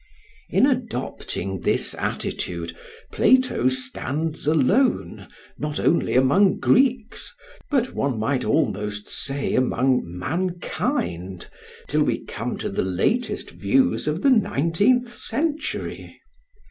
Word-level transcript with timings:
]In 0.59 0.65
adopting 0.65 1.59
this 1.61 1.93
attitude 1.93 2.75
Plato 3.11 3.69
stands 3.69 4.47
alone 4.47 5.27
not 5.59 5.79
only 5.79 6.15
among 6.15 6.57
Greeks, 6.57 7.35
but 7.69 7.93
one 7.93 8.17
might 8.19 8.43
almost 8.43 9.07
say, 9.09 9.53
among 9.53 10.01
mankind, 10.07 11.49
till 11.87 12.01
we 12.03 12.25
come 12.25 12.57
to 12.57 12.69
the 12.71 12.81
latest 12.81 13.51
views 13.51 14.07
of 14.07 14.23
the 14.23 14.31
nineteenth 14.31 15.13
century. 15.13 16.19